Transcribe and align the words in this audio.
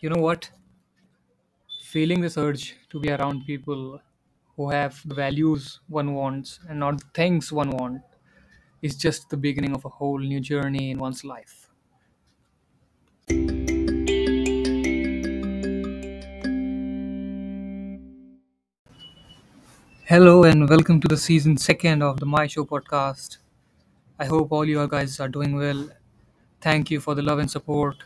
You 0.00 0.10
know 0.10 0.22
what? 0.22 0.48
Feeling 1.82 2.20
this 2.20 2.38
urge 2.38 2.76
to 2.90 3.00
be 3.00 3.10
around 3.10 3.44
people 3.44 4.00
who 4.54 4.70
have 4.70 5.00
the 5.04 5.12
values 5.12 5.80
one 5.88 6.14
wants 6.14 6.60
and 6.68 6.78
not 6.78 7.00
the 7.00 7.06
things 7.14 7.50
one 7.50 7.70
wants 7.70 8.04
is 8.80 8.94
just 8.94 9.28
the 9.28 9.36
beginning 9.36 9.74
of 9.74 9.84
a 9.84 9.88
whole 9.88 10.20
new 10.20 10.38
journey 10.38 10.92
in 10.92 11.00
one's 11.00 11.24
life. 11.24 11.68
Hello 20.04 20.44
and 20.44 20.68
welcome 20.70 21.00
to 21.00 21.08
the 21.08 21.16
season 21.16 21.56
second 21.56 22.04
of 22.04 22.20
the 22.20 22.26
My 22.26 22.46
Show 22.46 22.64
podcast. 22.64 23.38
I 24.16 24.26
hope 24.26 24.52
all 24.52 24.64
you 24.64 24.86
guys 24.86 25.18
are 25.18 25.28
doing 25.28 25.56
well. 25.56 25.90
Thank 26.60 26.92
you 26.92 27.00
for 27.00 27.16
the 27.16 27.22
love 27.22 27.40
and 27.40 27.50
support 27.50 27.96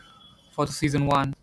for 0.52 0.64
the 0.64 0.72
season 0.72 1.04
one. 1.06 1.34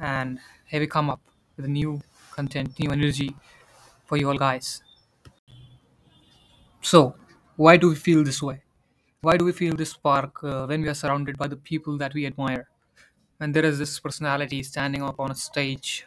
And 0.00 0.40
here 0.66 0.80
we 0.80 0.86
come 0.86 1.10
up 1.10 1.20
with 1.56 1.66
new 1.66 2.00
content, 2.32 2.78
new 2.78 2.90
energy 2.90 3.36
for 4.06 4.16
you 4.16 4.28
all 4.28 4.38
guys. 4.38 4.82
So, 6.80 7.14
why 7.56 7.76
do 7.76 7.90
we 7.90 7.94
feel 7.94 8.24
this 8.24 8.42
way? 8.42 8.62
Why 9.20 9.36
do 9.36 9.44
we 9.44 9.52
feel 9.52 9.76
this 9.76 9.90
spark 9.90 10.42
uh, 10.42 10.64
when 10.64 10.80
we 10.80 10.88
are 10.88 10.94
surrounded 10.94 11.36
by 11.36 11.46
the 11.46 11.56
people 11.56 11.98
that 11.98 12.14
we 12.14 12.24
admire? 12.26 12.68
And 13.38 13.52
there 13.54 13.64
is 13.64 13.78
this 13.78 14.00
personality 14.00 14.62
standing 14.62 15.02
up 15.02 15.20
on 15.20 15.30
a 15.30 15.34
stage 15.34 16.06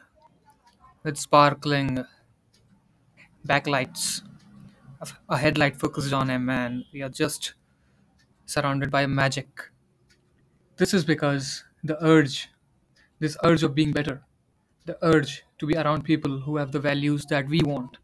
with 1.03 1.17
sparkling 1.17 2.03
backlights, 3.45 4.21
a 5.29 5.37
headlight 5.37 5.75
focused 5.79 6.13
on 6.13 6.29
him, 6.29 6.49
and 6.49 6.85
we 6.93 7.01
are 7.01 7.09
just 7.09 7.53
surrounded 8.45 8.89
by 8.89 9.05
magic. 9.05 9.69
This 10.77 10.93
is 10.93 11.05
because 11.05 11.63
the 11.83 12.03
urge, 12.03 12.49
this 13.23 13.37
urge 13.45 13.63
of 13.63 13.73
being 13.73 13.93
better, 13.93 14.21
the 14.85 14.97
urge 15.01 15.45
to 15.57 15.65
be 15.65 15.75
around 15.75 16.03
people 16.03 16.41
who 16.41 16.57
have 16.57 16.73
the 16.73 16.79
values 16.79 17.25
that 17.27 17.47
we 17.47 17.61
want, 17.63 17.97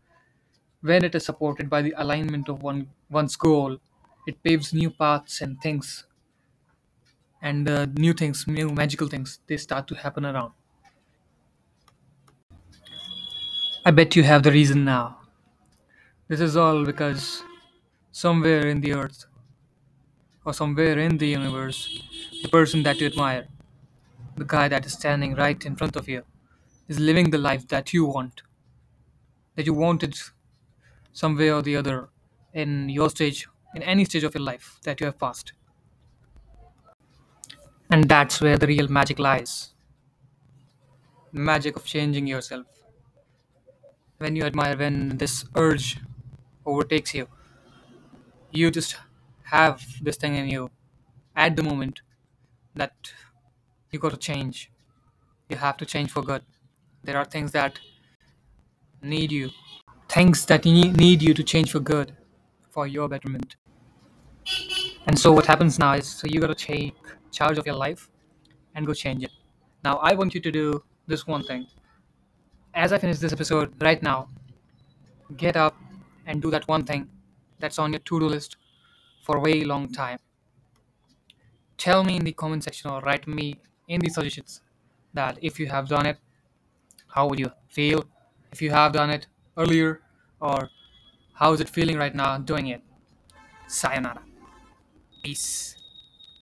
when 0.81 1.03
it 1.03 1.13
is 1.13 1.25
supported 1.25 1.69
by 1.69 1.81
the 1.81 1.93
alignment 1.97 2.47
of 2.47 2.63
one 2.63 2.87
one's 3.09 3.35
goal, 3.35 3.77
it 4.25 4.41
paves 4.43 4.73
new 4.73 4.89
paths 4.89 5.41
and 5.41 5.59
things 5.61 6.05
and 7.41 7.69
uh, 7.69 7.85
new 7.97 8.13
things, 8.13 8.47
new 8.47 8.69
magical 8.69 9.09
things, 9.09 9.39
they 9.47 9.57
start 9.57 9.87
to 9.89 9.95
happen 9.95 10.25
around. 10.25 10.53
I 13.85 13.91
bet 13.91 14.15
you 14.15 14.23
have 14.23 14.43
the 14.43 14.51
reason 14.51 14.85
now. 14.85 15.19
This 16.29 16.39
is 16.39 16.55
all 16.55 16.85
because 16.85 17.43
somewhere 18.11 18.67
in 18.67 18.79
the 18.79 18.93
earth 18.93 19.25
or 20.45 20.53
somewhere 20.53 20.97
in 20.97 21.17
the 21.17 21.27
universe, 21.27 22.03
the 22.41 22.49
person 22.49 22.83
that 22.83 23.01
you 23.01 23.07
admire, 23.07 23.47
the 24.39 24.45
guy 24.45 24.67
that 24.67 24.85
is 24.85 24.93
standing 24.93 25.35
right 25.35 25.65
in 25.65 25.75
front 25.75 25.95
of 25.95 26.07
you, 26.09 26.23
is 26.87 26.99
living 26.99 27.29
the 27.29 27.37
life 27.37 27.67
that 27.67 27.93
you 27.93 28.05
want, 28.05 28.41
that 29.55 29.65
you 29.65 29.73
wanted 29.73 30.15
some 31.13 31.35
way 31.37 31.51
or 31.51 31.61
the 31.61 31.75
other 31.75 32.09
in 32.53 32.89
your 32.89 33.09
stage, 33.09 33.47
in 33.75 33.83
any 33.83 34.05
stage 34.05 34.23
of 34.23 34.33
your 34.33 34.43
life 34.43 34.79
that 34.83 34.99
you 34.99 35.05
have 35.05 35.19
passed. 35.19 35.53
And 37.91 38.05
that's 38.07 38.39
where 38.41 38.57
the 38.57 38.67
real 38.67 38.87
magic 38.87 39.19
lies 39.19 39.73
the 41.33 41.39
magic 41.39 41.75
of 41.75 41.85
changing 41.85 42.27
yourself. 42.27 42.65
When 44.19 44.35
you 44.35 44.43
admire, 44.43 44.77
when 44.77 45.17
this 45.17 45.45
urge 45.55 45.97
overtakes 46.65 47.13
you, 47.15 47.27
you 48.51 48.71
just 48.71 48.95
have 49.43 49.83
this 50.01 50.17
thing 50.17 50.35
in 50.35 50.49
you 50.49 50.69
at 51.35 51.55
the 51.55 51.63
moment 51.63 52.01
that 52.75 52.93
you 53.91 53.99
got 53.99 54.11
to 54.11 54.17
change. 54.17 54.71
You 55.49 55.57
have 55.57 55.77
to 55.77 55.85
change 55.85 56.11
for 56.11 56.21
good. 56.21 56.43
There 57.03 57.17
are 57.17 57.25
things 57.25 57.51
that 57.53 57.79
need 59.01 59.31
you, 59.31 59.49
things 60.07 60.45
that 60.45 60.65
need 60.65 61.21
you 61.21 61.33
to 61.33 61.43
change 61.43 61.71
for 61.71 61.79
good, 61.79 62.15
for 62.69 62.87
your 62.87 63.07
betterment. 63.07 63.55
And 65.07 65.17
so 65.17 65.31
what 65.31 65.45
happens 65.45 65.79
now 65.79 65.93
is 65.93 66.07
so 66.07 66.27
you 66.27 66.39
got 66.39 66.47
to 66.47 66.55
take 66.55 66.95
charge 67.31 67.57
of 67.57 67.65
your 67.65 67.75
life 67.75 68.09
and 68.75 68.85
go 68.85 68.93
change 68.93 69.23
it. 69.23 69.31
Now 69.83 69.97
I 69.97 70.13
want 70.13 70.35
you 70.35 70.41
to 70.41 70.51
do 70.51 70.83
this 71.07 71.25
one 71.25 71.43
thing. 71.43 71.67
As 72.73 72.93
I 72.93 72.97
finish 72.97 73.17
this 73.17 73.33
episode 73.33 73.73
right 73.81 74.01
now, 74.03 74.27
get 75.37 75.55
up 75.55 75.75
and 76.25 76.41
do 76.41 76.51
that 76.51 76.67
one 76.67 76.83
thing 76.83 77.09
that's 77.59 77.79
on 77.79 77.93
your 77.93 77.99
to-do 77.99 78.27
list 78.27 78.57
for 79.23 79.37
a 79.37 79.41
very 79.41 79.63
long 79.65 79.91
time. 79.91 80.19
Tell 81.77 82.03
me 82.03 82.17
in 82.17 82.23
the 82.25 82.33
comment 82.33 82.63
section 82.63 82.91
or 82.91 83.01
write 83.01 83.27
me 83.27 83.57
in 83.89 83.99
the 83.99 84.09
suggestions 84.09 84.61
that 85.13 85.37
if 85.41 85.59
you 85.59 85.67
have 85.67 85.89
done 85.89 86.05
it, 86.05 86.17
how 87.07 87.27
would 87.27 87.39
you 87.39 87.51
feel? 87.67 88.05
If 88.51 88.61
you 88.61 88.71
have 88.71 88.93
done 88.93 89.09
it 89.09 89.27
earlier 89.57 90.01
or 90.39 90.69
how 91.33 91.51
is 91.53 91.59
it 91.59 91.67
feeling 91.69 91.97
right 91.97 92.15
now 92.15 92.37
doing 92.37 92.67
it? 92.67 92.81
Sayonara. 93.67 94.21
Peace. 95.23 95.78